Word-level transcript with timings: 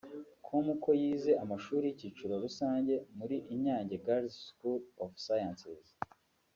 com 0.45 0.65
ko 0.83 0.89
yize 1.01 1.31
amashuri 1.43 1.83
y’Icyiciro 1.87 2.33
Rusange 2.45 2.93
muri 3.17 3.35
Inyange 3.53 3.95
Girls 4.05 4.35
School 4.47 4.79
of 5.03 5.11
Sciences 5.25 5.85